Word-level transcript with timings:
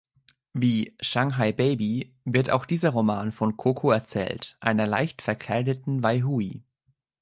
Wie 0.53 0.95
"Shanghai 0.99 1.51
Baby“ 1.51 2.15
wird 2.25 2.49
auch 2.49 2.65
dieser 2.65 2.89
Roman 2.89 3.31
von 3.31 3.55
Coco 3.55 3.91
erzählt, 3.91 4.57
einer 4.59 4.87
leicht 4.87 5.21
verkleideten 5.21 6.01
Weihui. 6.01 6.63